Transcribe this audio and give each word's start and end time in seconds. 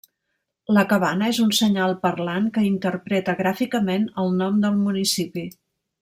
La 0.75 0.83
cabana 0.93 1.27
és 1.33 1.39
un 1.43 1.51
senyal 1.57 1.93
parlant 2.07 2.47
que 2.57 2.63
interpreta 2.71 3.35
gràficament 3.45 4.07
el 4.23 4.33
nom 4.43 4.57
del 4.65 4.81
municipi. 4.87 5.45